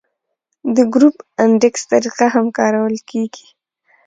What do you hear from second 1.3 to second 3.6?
انډیکس طریقه هم کارول کیږي